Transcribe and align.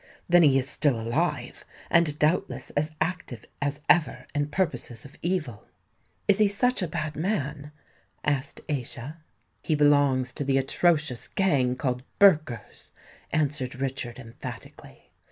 "Then 0.27 0.41
he 0.41 0.57
is 0.57 0.67
still 0.67 0.99
alive—and 0.99 2.17
doubtless 2.17 2.71
as 2.71 2.89
active 2.99 3.45
as 3.61 3.81
ever 3.87 4.25
in 4.33 4.47
purposes 4.47 5.05
of 5.05 5.15
evil." 5.21 5.67
"Is 6.27 6.39
he 6.39 6.47
such 6.47 6.81
a 6.81 6.87
bad 6.87 7.15
man?" 7.15 7.71
asked 8.23 8.61
Aischa. 8.67 9.17
"He 9.61 9.75
belongs 9.75 10.33
to 10.33 10.43
the 10.43 10.57
atrocious 10.57 11.27
gang 11.27 11.75
called 11.75 12.01
Burkers," 12.17 12.89
answered 13.31 13.75
Richard 13.75 14.17
emphatically. 14.17 15.11